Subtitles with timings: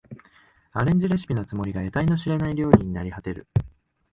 [0.71, 3.45] アレンジレシピのつもりが得体の知れない料理になりはてる